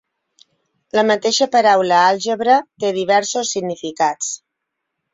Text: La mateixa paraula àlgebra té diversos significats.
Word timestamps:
La 0.99 1.03
mateixa 1.09 1.49
paraula 1.57 2.01
àlgebra 2.07 2.57
té 2.85 2.93
diversos 2.99 3.55
significats. 3.57 4.35